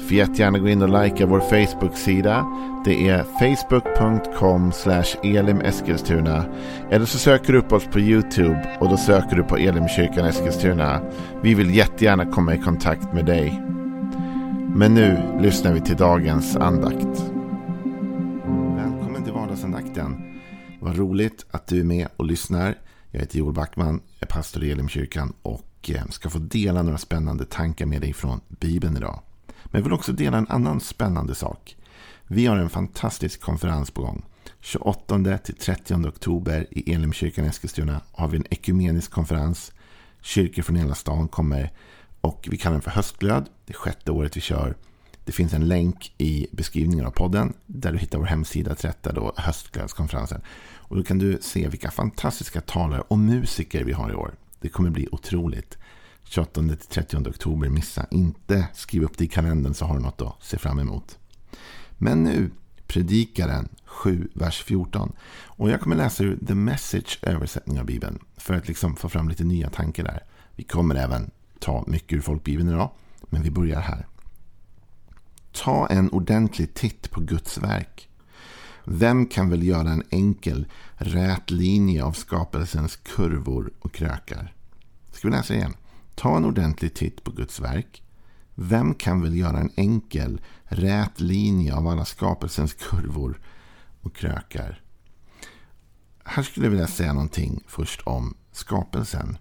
[0.00, 2.46] Får jättegärna gå in och likea vår Facebook-sida.
[2.84, 4.72] Det är facebook.com
[5.22, 6.44] elimeskilstuna.
[6.90, 11.00] Eller så söker du upp oss på YouTube och då söker du på Elimkyrkan Eskilstuna.
[11.42, 13.62] Vi vill jättegärna komma i kontakt med dig.
[14.74, 17.32] Men nu lyssnar vi till dagens andakt.
[18.76, 20.16] Välkommen till vardagsandakten.
[20.80, 22.74] Vad roligt att du är med och lyssnar.
[23.10, 27.44] Jag heter Joel Backman, är pastor i Elimkyrkan och eh, ska få dela några spännande
[27.44, 29.20] tankar med dig från Bibeln idag.
[29.70, 31.76] Men jag vill också dela en annan spännande sak.
[32.26, 34.24] Vi har en fantastisk konferens på gång.
[34.60, 39.72] 28 till 30 oktober i Elimkyrkan Eskilstuna har vi en ekumenisk konferens.
[40.20, 41.72] Kyrkor från hela stan kommer
[42.20, 43.48] och vi kallar den för höstglöd.
[43.66, 44.76] Det är sjätte året vi kör.
[45.24, 49.12] Det finns en länk i beskrivningen av podden där du hittar vår hemsida till detta
[49.12, 50.40] då höstglödskonferensen.
[50.76, 54.34] Och då kan du se vilka fantastiska talare och musiker vi har i år.
[54.60, 55.78] Det kommer bli otroligt.
[56.28, 57.68] 28-30 oktober.
[57.68, 58.68] Missa inte.
[58.74, 61.18] Skriv upp det i kalendern så har du något att se fram emot.
[61.98, 62.50] Men nu
[62.90, 65.12] Predikaren 7, vers 14.
[65.44, 68.18] Och jag kommer läsa ur The Message översättning av Bibeln.
[68.36, 70.24] För att liksom få fram lite nya tankar där.
[70.56, 72.90] Vi kommer även ta mycket ur folkbibeln idag.
[73.22, 74.06] Men vi börjar här.
[75.52, 78.08] Ta en ordentlig titt på Guds verk.
[78.84, 84.54] Vem kan väl göra en enkel, rät linje av skapelsens kurvor och krökar?
[85.12, 85.74] Ska vi läsa igen?
[86.20, 88.02] Ta en ordentlig titt på Guds verk.
[88.54, 93.40] Vem kan väl göra en enkel, rät linje av alla skapelsens kurvor
[94.00, 94.82] och krökar?
[96.24, 99.38] Här skulle jag vilja säga någonting först om skapelsen.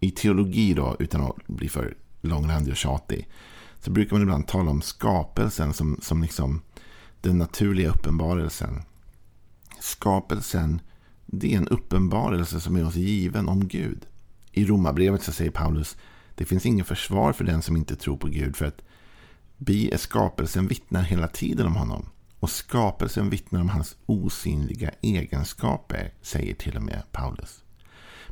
[0.00, 3.28] I teologi då, utan att bli för långrandig och tjatig,
[3.80, 6.60] så brukar man ibland tala om skapelsen som, som liksom
[7.20, 8.82] den naturliga uppenbarelsen.
[9.80, 10.80] Skapelsen,
[11.26, 14.07] det är en uppenbarelse som är oss given om Gud.
[14.58, 15.96] I Romarbrevet så säger Paulus
[16.34, 18.56] det finns ingen försvar för den som inte tror på Gud.
[18.56, 18.82] För att
[19.56, 22.08] bi är skapelsen vittnar hela tiden om honom.
[22.40, 27.64] Och skapelsen vittnar om hans osynliga egenskaper, säger till och med Paulus.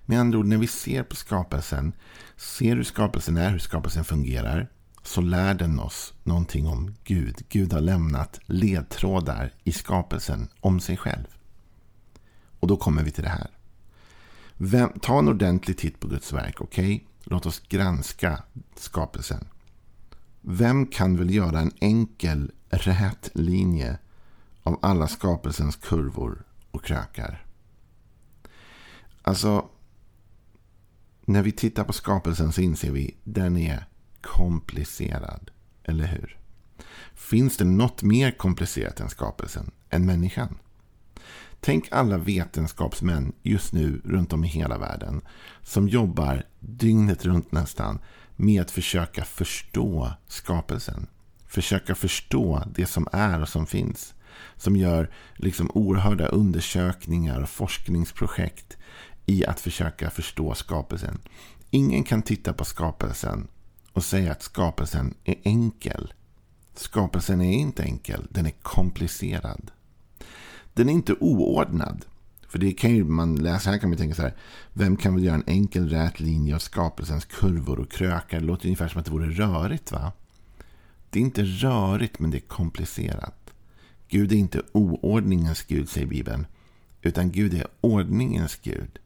[0.06, 1.92] Med andra ord, när vi ser på skapelsen,
[2.36, 4.68] ser hur skapelsen är, hur skapelsen fungerar,
[5.02, 7.42] så lär den oss någonting om Gud.
[7.48, 11.26] Gud har lämnat ledtrådar i skapelsen om sig själv.
[12.60, 13.55] Och då kommer vi till det här.
[14.56, 16.94] Vem, ta en ordentlig titt på Guds verk, okej?
[16.94, 17.06] Okay?
[17.24, 18.42] Låt oss granska
[18.76, 19.48] skapelsen.
[20.40, 23.98] Vem kan väl göra en enkel, rät linje
[24.62, 27.46] av alla skapelsens kurvor och krökar?
[29.22, 29.68] Alltså,
[31.24, 33.86] när vi tittar på skapelsen så inser vi att den är
[34.20, 35.50] komplicerad.
[35.84, 36.38] Eller hur?
[37.14, 39.70] Finns det något mer komplicerat än skapelsen?
[39.90, 40.58] Än människan?
[41.66, 45.20] Tänk alla vetenskapsmän just nu runt om i hela världen
[45.62, 47.98] som jobbar dygnet runt nästan
[48.36, 51.06] med att försöka förstå skapelsen.
[51.46, 54.14] Försöka förstå det som är och som finns.
[54.56, 58.76] Som gör liksom oerhörda undersökningar och forskningsprojekt
[59.26, 61.18] i att försöka förstå skapelsen.
[61.70, 63.48] Ingen kan titta på skapelsen
[63.92, 66.12] och säga att skapelsen är enkel.
[66.74, 69.70] Skapelsen är inte enkel, den är komplicerad.
[70.76, 72.04] Den är inte oordnad.
[72.48, 74.34] För det kan ju man läsa här kan man tänka så här.
[74.72, 78.40] Vem kan väl göra en enkel rät linje av skapelsens kurvor och krökar?
[78.40, 80.12] Det låter ungefär som att det vore rörigt va?
[81.10, 83.50] Det är inte rörigt men det är komplicerat.
[84.08, 86.46] Gud är inte oordningens Gud säger Bibeln.
[87.02, 88.98] Utan Gud är ordningens Gud.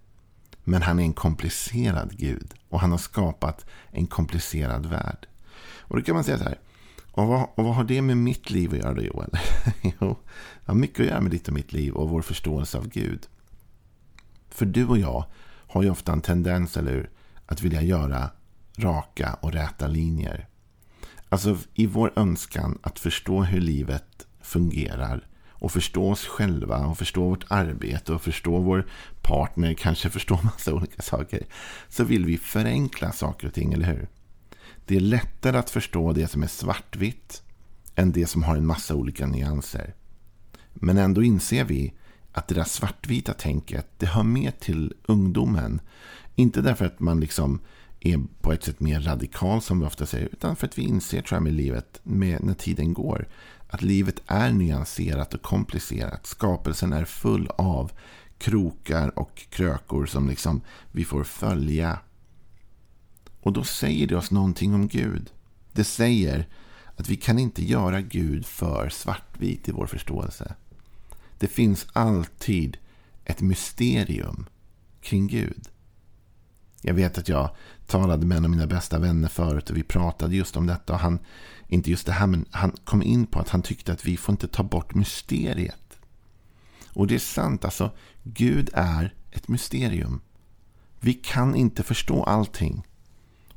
[0.64, 2.54] Men han är en komplicerad Gud.
[2.68, 5.26] Och han har skapat en komplicerad värld.
[5.78, 6.58] Och då kan man säga så här.
[7.20, 9.30] Och vad, och vad har det med mitt liv att göra då Joel?
[9.82, 10.18] jo,
[10.64, 13.26] det har mycket att göra med ditt och mitt liv och vår förståelse av Gud.
[14.50, 15.24] För du och jag
[15.66, 17.10] har ju ofta en tendens, eller hur,
[17.46, 18.30] att vilja göra
[18.76, 20.48] raka och räta linjer.
[21.28, 27.28] Alltså i vår önskan att förstå hur livet fungerar och förstå oss själva och förstå
[27.28, 28.86] vårt arbete och förstå vår
[29.22, 31.46] partner, kanske förstå massa olika saker,
[31.88, 34.08] så vill vi förenkla saker och ting, eller hur?
[34.90, 37.42] Det är lättare att förstå det som är svartvitt
[37.94, 39.94] än det som har en massa olika nyanser.
[40.74, 41.94] Men ändå inser vi
[42.32, 45.80] att det där svartvita tänket, det hör mer till ungdomen.
[46.34, 47.60] Inte därför att man liksom
[48.00, 51.22] är på ett sätt mer radikal som vi ofta säger, utan för att vi inser
[51.22, 53.28] tror jag, med livet med, när tiden går.
[53.68, 56.26] Att livet är nyanserat och komplicerat.
[56.26, 57.92] Skapelsen är full av
[58.38, 60.60] krokar och krökor som liksom
[60.92, 61.98] vi får följa.
[63.40, 65.30] Och då säger det oss någonting om Gud.
[65.72, 66.48] Det säger
[66.96, 70.54] att vi kan inte göra Gud för svartvit i vår förståelse.
[71.38, 72.76] Det finns alltid
[73.24, 74.46] ett mysterium
[75.00, 75.68] kring Gud.
[76.82, 77.50] Jag vet att jag
[77.86, 80.92] talade med en av mina bästa vänner förut och vi pratade just om detta.
[80.92, 81.18] Och han,
[81.68, 84.32] inte just det här, men han kom in på att han tyckte att vi får
[84.32, 85.98] inte ta bort mysteriet.
[86.92, 87.90] Och det är sant, alltså
[88.22, 90.20] Gud är ett mysterium.
[91.00, 92.86] Vi kan inte förstå allting.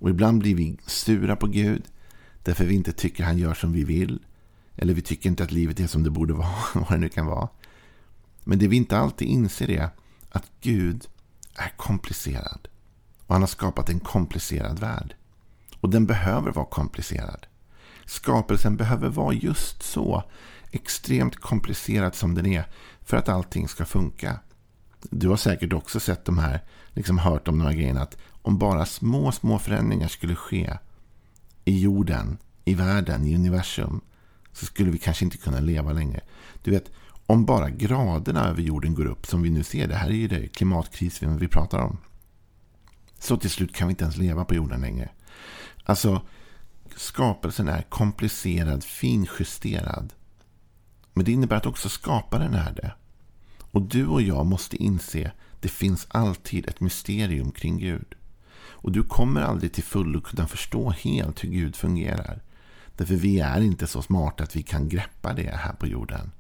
[0.04, 1.84] Och ibland blir vi sura på Gud
[2.44, 4.20] därför vi inte tycker han gör som vi vill.
[4.76, 7.26] Eller vi tycker inte att livet är som det borde vara, vad det nu kan
[7.26, 7.50] vara.
[8.44, 9.90] Men det vi inte alltid inser är
[10.32, 11.08] att Gud
[11.56, 12.68] är komplicerad.
[13.28, 15.16] Och han har skapat en komplicerad värld.
[15.80, 17.46] Och den behöver vara komplicerad.
[18.06, 20.24] Skapelsen behöver vara just så
[20.72, 22.66] extremt komplicerad som den är
[23.04, 24.40] för att allting ska funka.
[25.02, 26.64] Du har säkert också sett de här,
[26.94, 30.78] liksom hört om några grejer att om bara små, små förändringar skulle ske
[31.66, 34.02] i jorden, i världen, i universum
[34.52, 36.22] så skulle vi kanske inte kunna leva längre.
[36.64, 36.92] Du vet,
[37.26, 40.28] om bara graderna över jorden går upp som vi nu ser, det här är ju
[40.28, 41.98] det klimatkrisen vi pratar om.
[43.20, 45.10] Så till slut kan vi inte ens leva på jorden längre.
[45.84, 46.22] Alltså,
[46.96, 50.14] skapelsen är komplicerad, finjusterad.
[51.14, 52.94] Men det innebär att också skaparen är det.
[53.60, 58.16] Och du och jag måste inse det finns alltid ett mysterium kring Gud.
[58.84, 62.42] Och du kommer aldrig till fullo kunna förstå helt hur Gud fungerar.
[62.98, 66.32] Därför vi är inte så smarta att vi kan greppa det här på jorden.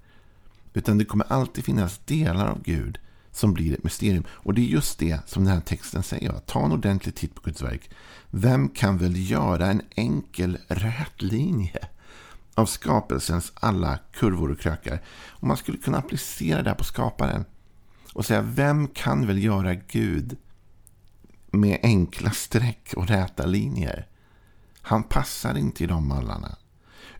[0.73, 2.99] Utan det kommer alltid finnas delar av Gud
[3.31, 4.23] som blir ett mysterium.
[4.29, 6.31] Och det är just det som den här texten säger.
[6.45, 7.89] Ta en ordentlig titt på Guds verk.
[8.29, 11.87] Vem kan väl göra en enkel rät linje
[12.55, 15.01] av skapelsens alla kurvor och krökar?
[15.27, 17.45] Och man skulle kunna applicera det här på skaparen.
[18.13, 20.37] Och säga, vem kan väl göra Gud
[21.53, 24.07] med enkla streck och räta linjer?
[24.81, 26.57] Han passar inte i de mallarna.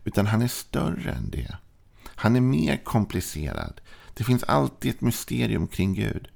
[0.04, 1.56] Utan han är större än det.
[2.04, 3.80] Han är mer komplicerad.
[4.14, 6.28] Det finns alltid ett mysterium kring Gud.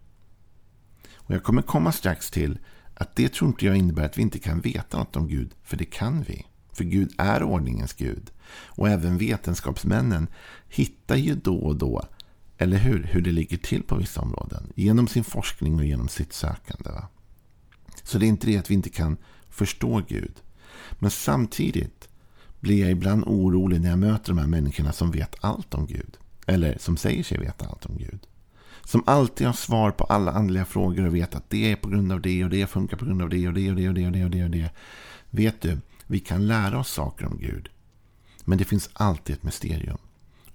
[1.14, 2.58] Och Jag kommer komma strax till
[2.94, 5.54] att det tror inte jag innebär att vi inte kan veta något om Gud.
[5.62, 6.46] För det kan vi.
[6.72, 8.30] För Gud är ordningens Gud.
[8.50, 10.26] Och även vetenskapsmännen
[10.68, 12.02] hittar ju då och då,
[12.58, 14.72] eller hur, hur det ligger till på vissa områden.
[14.74, 16.90] Genom sin forskning och genom sitt sökande.
[16.90, 17.08] Va?
[18.08, 19.16] Så det är inte det att vi inte kan
[19.50, 20.32] förstå Gud.
[20.98, 22.08] Men samtidigt
[22.60, 26.16] blir jag ibland orolig när jag möter de här människorna som vet allt om Gud.
[26.46, 28.26] Eller som säger sig veta allt om Gud.
[28.84, 32.12] Som alltid har svar på alla andliga frågor och vet att det är på grund
[32.12, 34.06] av det och det funkar på grund av det och det och det och det
[34.06, 34.44] och det och det.
[34.44, 34.70] Och det.
[35.30, 37.68] Vet du, vi kan lära oss saker om Gud.
[38.44, 39.98] Men det finns alltid ett mysterium.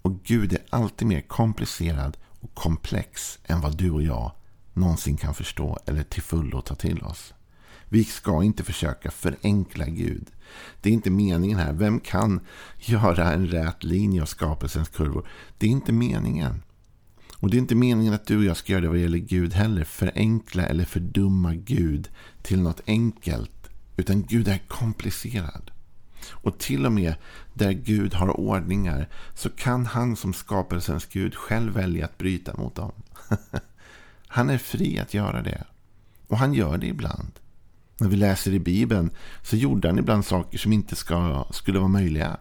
[0.02, 4.32] Och Gud är alltid mer komplicerad och komplex än vad du och jag
[4.74, 7.34] någonsin kan förstå eller till fullo ta till oss.
[7.94, 10.28] Vi ska inte försöka förenkla Gud.
[10.82, 11.74] Det är inte meningen här.
[11.74, 12.40] Vem kan
[12.80, 15.28] göra en rät linje av skapelsens kurvor?
[15.58, 16.64] Det är inte meningen.
[17.38, 19.54] Och det är inte meningen att du och jag ska göra det vad gäller Gud
[19.54, 19.84] heller.
[19.84, 22.10] Förenkla eller fördumma Gud
[22.42, 23.70] till något enkelt.
[23.98, 25.72] Utan Gud är komplicerad.
[26.30, 27.16] Och till och med
[27.54, 32.76] där Gud har ordningar så kan han som skapelsens Gud själv välja att bryta mot
[32.76, 32.92] dem.
[34.28, 35.64] han är fri att göra det.
[36.28, 37.40] Och han gör det ibland.
[37.98, 41.90] När vi läser i Bibeln så gjorde han ibland saker som inte ska, skulle vara
[41.90, 42.38] möjliga.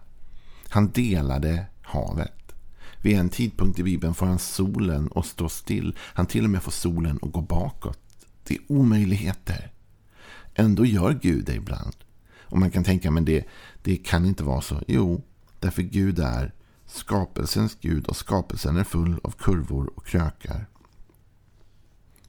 [0.69, 2.55] Han delade havet.
[3.03, 5.97] Vid en tidpunkt i Bibeln får han solen att stå still.
[5.99, 7.99] Han till och med får solen att gå bakåt.
[8.45, 9.73] Det är omöjligheter.
[10.55, 11.97] Ändå gör Gud det ibland.
[12.41, 13.45] Och man kan tänka, men det,
[13.83, 14.83] det kan inte vara så.
[14.87, 15.25] Jo,
[15.61, 16.53] därför Gud är
[16.87, 20.67] skapelsens Gud och skapelsen är full av kurvor och krökar.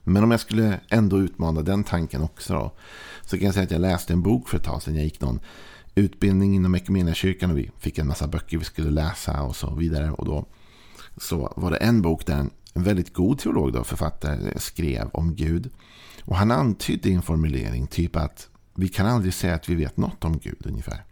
[0.04, 2.72] Men om jag skulle ändå utmana den tanken också då,
[3.22, 4.94] så kan jag säga att jag läste en bok för ett tag sedan.
[4.94, 5.40] Jag gick någon
[5.94, 10.10] utbildning inom kyrkan och vi fick en massa böcker vi skulle läsa och så vidare.
[10.10, 10.46] Och då
[11.16, 15.70] så var det en bok där en, väldigt god teolog, då, författare, skrev om Gud.
[16.24, 19.96] Och han antydde i en formulering typ att vi kan aldrig säga att vi vet
[19.96, 21.04] något om Gud ungefär.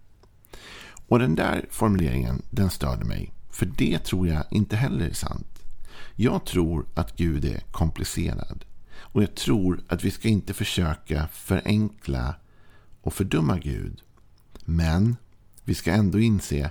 [1.09, 3.33] Och den där formuleringen, den störde mig.
[3.51, 5.63] För det tror jag inte heller är sant.
[6.17, 8.65] Jag tror att Gud är komplicerad.
[9.03, 12.35] Och jag tror att vi ska inte försöka förenkla
[13.03, 14.03] och fördumma Gud.
[14.65, 15.17] Men
[15.65, 16.71] vi ska ändå inse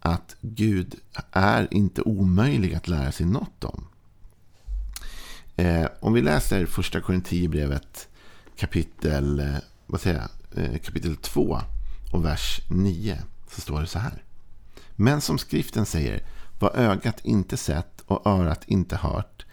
[0.00, 0.94] att Gud
[1.32, 3.84] är inte omöjlig att lära sig något om.
[5.56, 8.08] Eh, om vi läser första Korinthierbrevet
[8.56, 9.54] kapitel, eh,
[9.86, 11.60] vad säger jag, eh, kapitel 2
[12.12, 14.22] och vers 9 så står det så här.
[14.96, 16.22] Men som skriften säger,
[16.58, 19.46] vad ögat inte sett och örat inte hört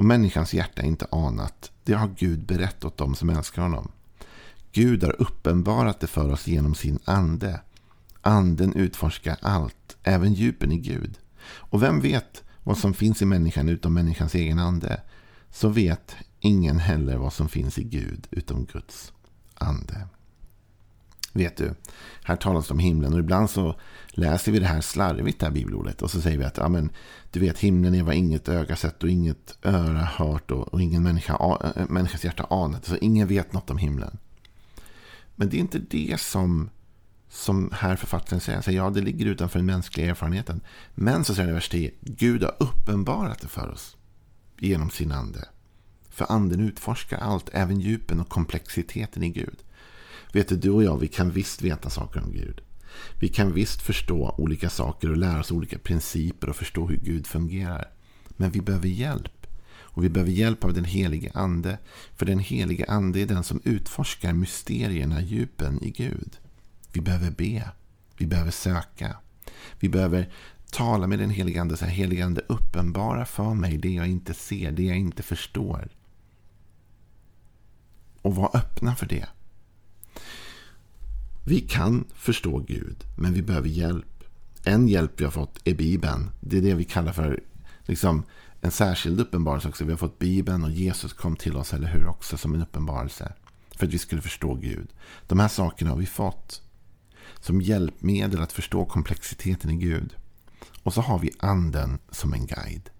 [0.00, 3.88] och människans hjärta inte anat, det har Gud berättat åt dem som älskar honom.
[4.72, 7.60] Gud har uppenbarat det för oss genom sin ande.
[8.20, 11.18] Anden utforskar allt, även djupen i Gud.
[11.42, 15.00] Och vem vet vad som finns i människan utom människans egen ande?
[15.50, 19.12] Så vet ingen heller vad som finns i Gud utom Guds
[19.54, 20.08] ande.
[21.32, 21.74] Vet du,
[22.22, 23.74] här talas det om himlen och ibland så
[24.08, 26.02] läser vi det här slarvigt, det här bibelordet.
[26.02, 26.90] Och så säger vi att ja, men,
[27.30, 31.02] du vet, himlen är vad inget öga sett och inget öra hört och, och ingen
[31.02, 32.84] människa, a, eh, människas hjärta anat.
[32.84, 34.18] Så ingen vet något om himlen.
[35.36, 36.70] Men det är inte det som,
[37.28, 38.60] som här författaren säger.
[38.60, 38.78] säger.
[38.78, 40.60] Ja, det ligger utanför den mänskliga erfarenheten.
[40.94, 43.96] Men så säger han i vers 10, Gud har uppenbarat det för oss
[44.58, 45.48] genom sin ande.
[46.10, 49.62] För anden utforskar allt, även djupen och komplexiteten i Gud.
[50.32, 52.60] Vet du, du och jag, vi kan visst veta saker om Gud.
[53.20, 57.26] Vi kan visst förstå olika saker och lära oss olika principer och förstå hur Gud
[57.26, 57.90] fungerar.
[58.28, 59.46] Men vi behöver hjälp.
[59.92, 61.78] Och vi behöver hjälp av den helige ande.
[62.16, 66.36] För den helige ande är den som utforskar mysterierna, djupen i Gud.
[66.92, 67.70] Vi behöver be.
[68.16, 69.16] Vi behöver söka.
[69.80, 70.32] Vi behöver
[70.70, 71.76] tala med den helige ande.
[71.76, 75.88] Säga, helige ande, uppenbara för mig det jag inte ser, det jag inte förstår.
[78.22, 79.26] Och var öppna för det.
[81.44, 84.24] Vi kan förstå Gud, men vi behöver hjälp.
[84.64, 86.30] En hjälp vi har fått är Bibeln.
[86.40, 87.40] Det är det vi kallar för
[87.82, 88.22] liksom,
[88.60, 89.84] en särskild uppenbarelse också.
[89.84, 92.06] Vi har fått Bibeln och Jesus kom till oss, eller hur?
[92.06, 93.32] Också som en uppenbarelse.
[93.76, 94.88] För att vi skulle förstå Gud.
[95.26, 96.62] De här sakerna har vi fått
[97.40, 100.14] som hjälpmedel att förstå komplexiteten i Gud.
[100.82, 102.90] Och så har vi anden som en guide.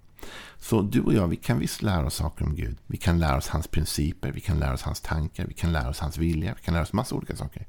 [0.59, 2.77] Så du och jag, vi kan visst lära oss saker om Gud.
[2.87, 5.89] Vi kan lära oss hans principer, vi kan lära oss hans tankar, vi kan lära
[5.89, 7.67] oss hans vilja, vi kan lära oss massa olika saker.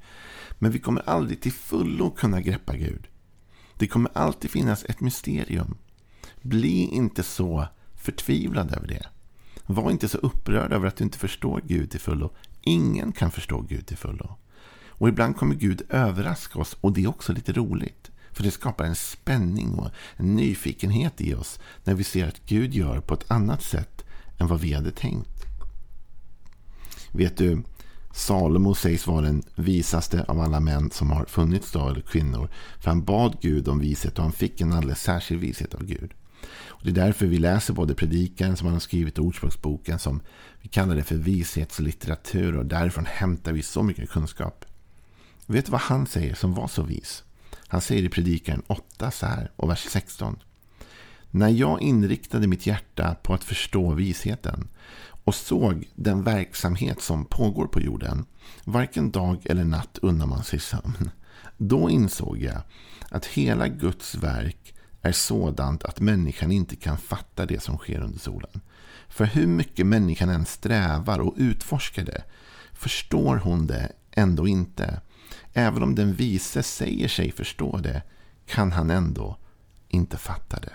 [0.59, 3.07] Men vi kommer aldrig till fullo kunna greppa Gud.
[3.77, 5.77] Det kommer alltid finnas ett mysterium.
[6.41, 9.07] Bli inte så förtvivlad över det.
[9.65, 12.33] Var inte så upprörd över att du inte förstår Gud till fullo.
[12.61, 14.37] Ingen kan förstå Gud till fullo.
[14.87, 18.10] Och ibland kommer Gud överraska oss och det är också lite roligt.
[18.33, 22.73] För det skapar en spänning och en nyfikenhet i oss när vi ser att Gud
[22.73, 24.05] gör på ett annat sätt
[24.37, 25.45] än vad vi hade tänkt.
[27.11, 27.63] Vet du,
[28.13, 32.49] Salomo sägs vara den visaste av alla män som har funnits då, eller kvinnor.
[32.79, 36.13] För han bad Gud om vishet och han fick en alldeles särskild vishet av Gud.
[36.67, 40.21] Och det är därför vi läser både predikaren som han har skrivit och Ordspråksboken som
[40.61, 44.65] vi kallar det för vishetslitteratur och därifrån hämtar vi så mycket kunskap.
[45.45, 47.23] Vet du vad han säger som var så vis?
[47.71, 50.39] Han säger i predikaren 8 så här och vers 16.
[51.29, 54.67] När jag inriktade mitt hjärta på att förstå visheten
[55.23, 58.25] och såg den verksamhet som pågår på jorden.
[58.63, 61.11] Varken dag eller natt unnar man sig sömn.
[61.57, 62.61] Då insåg jag
[63.09, 68.19] att hela Guds verk är sådant att människan inte kan fatta det som sker under
[68.19, 68.61] solen.
[69.09, 72.23] För hur mycket människan än strävar och utforskar det
[72.73, 75.01] förstår hon det ändå inte.
[75.53, 78.03] Även om den vise säger sig förstå det
[78.45, 79.37] kan han ändå
[79.89, 80.73] inte fatta det.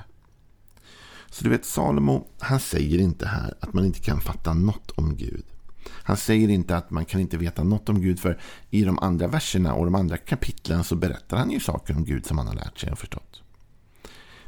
[1.30, 5.16] Så du vet, Salomo, han säger inte här att man inte kan fatta något om
[5.16, 5.45] Gud.
[5.90, 8.40] Han säger inte att man kan inte veta något om Gud, för
[8.71, 12.26] i de andra verserna och de andra kapitlen så berättar han ju saker om Gud
[12.26, 13.42] som han har lärt sig och förstått.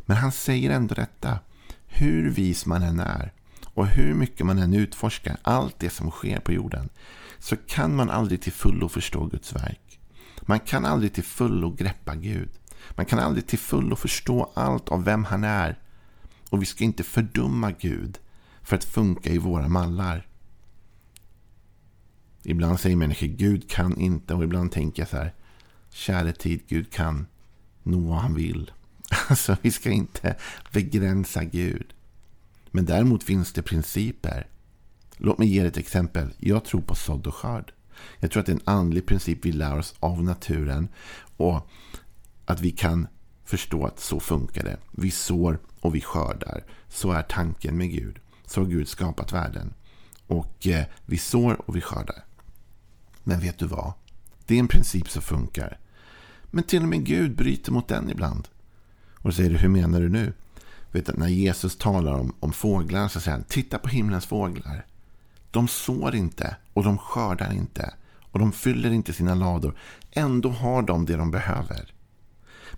[0.06, 1.38] Men han säger ändå detta.
[1.86, 3.32] Hur vis man än är
[3.64, 6.88] och hur mycket man än utforskar allt det som sker på jorden
[7.38, 9.87] så kan man aldrig till fullo förstå Guds verk.
[10.48, 12.50] Man kan aldrig till fullo greppa Gud.
[12.90, 15.78] Man kan aldrig till fullo förstå allt av vem han är
[16.50, 18.18] och vi ska inte fördumma Gud
[18.62, 20.26] för att funka i våra mallar.
[22.42, 25.34] Ibland säger människor Gud kan inte och ibland tänker jag så här.
[25.90, 27.26] Käre tid, Gud kan
[27.82, 28.70] nå vad han vill.
[29.28, 30.36] Alltså, vi ska inte
[30.72, 31.94] begränsa Gud.
[32.70, 34.46] Men däremot finns det principer.
[35.16, 36.34] Låt mig ge ett exempel.
[36.38, 37.72] Jag tror på sådd och skörd.
[38.18, 40.88] Jag tror att det är en andlig princip vi lär oss av naturen.
[41.36, 41.68] Och
[42.44, 43.06] att vi kan
[43.44, 44.76] förstå att så funkar det.
[44.90, 46.64] Vi sår och vi skördar.
[46.88, 48.18] Så är tanken med Gud.
[48.46, 49.74] Så har Gud skapat världen.
[50.26, 52.24] Och eh, vi sår och vi skördar.
[53.24, 53.92] Men vet du vad?
[54.46, 55.78] Det är en princip som funkar.
[56.50, 58.48] Men till och med Gud bryter mot den ibland.
[59.14, 60.32] Och då säger du, hur menar du nu?
[60.90, 64.86] Vet du, när Jesus talar om, om fåglar så säger han, titta på himlens fåglar.
[65.50, 67.94] De sår inte och de skördar inte.
[68.20, 69.78] Och de fyller inte sina lador.
[70.10, 71.94] Ändå har de det de behöver.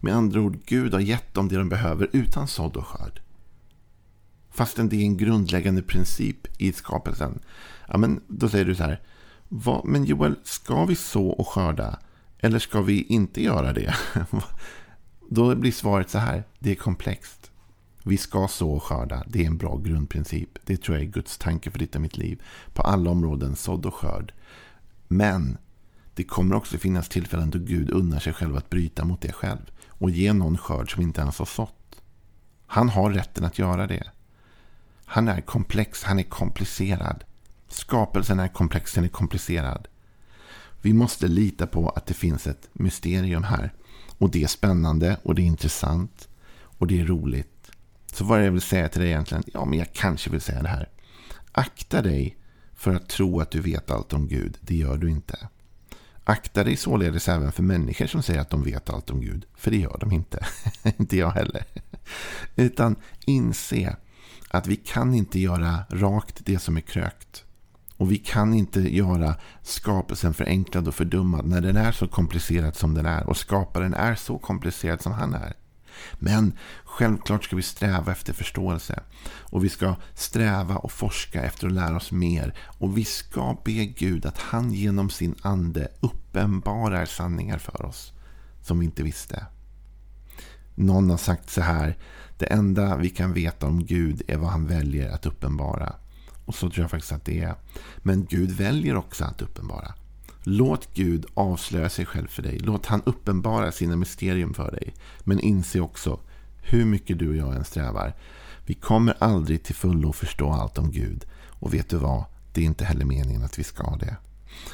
[0.00, 3.20] Med andra ord, Gud har gett dem det de behöver utan sådd och skörd.
[4.50, 7.40] Fastän det är en grundläggande princip i skapelsen.
[7.88, 9.00] Ja, men då säger du så här.
[9.48, 11.98] Vad, men Joel, ska vi så och skörda?
[12.38, 13.94] Eller ska vi inte göra det?
[15.30, 16.44] då blir svaret så här.
[16.58, 17.39] Det är komplext.
[18.02, 19.24] Vi ska så och skörda.
[19.26, 20.58] Det är en bra grundprincip.
[20.64, 22.42] Det tror jag är Guds tanke för ditt och mitt liv.
[22.74, 24.32] På alla områden, sådd och skörd.
[25.08, 25.58] Men
[26.14, 29.70] det kommer också finnas tillfällen då Gud unnar sig själv att bryta mot det själv.
[29.88, 32.02] Och ge någon skörd som inte ens har sått.
[32.66, 34.10] Han har rätten att göra det.
[35.04, 37.24] Han är komplex, han är komplicerad.
[37.68, 39.88] Skapelsen är komplex, den är komplicerad.
[40.82, 43.72] Vi måste lita på att det finns ett mysterium här.
[44.18, 46.28] Och det är spännande och det är intressant.
[46.52, 47.59] Och det är roligt.
[48.12, 49.44] Så vad jag vill säga till dig egentligen?
[49.46, 50.88] Ja, men jag kanske vill säga det här.
[51.52, 52.36] Akta dig
[52.74, 54.58] för att tro att du vet allt om Gud.
[54.60, 55.48] Det gör du inte.
[56.24, 59.46] Akta dig således även för människor som säger att de vet allt om Gud.
[59.56, 60.46] För det gör de inte.
[60.98, 61.64] inte jag heller.
[62.56, 63.96] Utan inse
[64.48, 67.44] att vi kan inte göra rakt det som är krökt.
[67.96, 72.94] Och vi kan inte göra skapelsen förenklad och fördummad när den är så komplicerad som
[72.94, 73.26] den är.
[73.26, 75.52] Och skaparen är så komplicerad som han är.
[76.18, 76.52] Men
[76.84, 79.02] självklart ska vi sträva efter förståelse.
[79.26, 82.54] Och vi ska sträva och forska efter att lära oss mer.
[82.78, 88.12] Och vi ska be Gud att han genom sin ande uppenbarar sanningar för oss
[88.62, 89.46] som vi inte visste.
[90.74, 91.96] Någon har sagt så här.
[92.38, 95.94] Det enda vi kan veta om Gud är vad han väljer att uppenbara.
[96.44, 97.54] Och så tror jag faktiskt att det är.
[97.98, 99.94] Men Gud väljer också att uppenbara.
[100.42, 102.58] Låt Gud avslöja sig själv för dig.
[102.58, 104.94] Låt han uppenbara sina mysterium för dig.
[105.20, 106.20] Men inse också
[106.62, 108.14] hur mycket du och jag än strävar.
[108.66, 111.24] Vi kommer aldrig till fullo förstå allt om Gud.
[111.48, 112.24] Och vet du vad?
[112.52, 114.16] Det är inte heller meningen att vi ska det.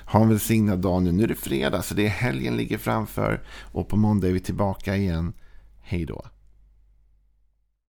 [0.05, 1.13] Ha en välsignad dag nu.
[1.13, 3.43] Nu är det fredag så det är helgen ligger framför.
[3.73, 5.33] Och på måndag är vi tillbaka igen.
[5.81, 6.25] Hej då.